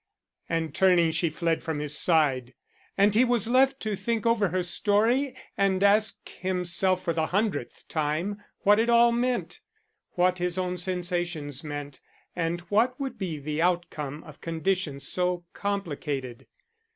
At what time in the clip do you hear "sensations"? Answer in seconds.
10.79-11.63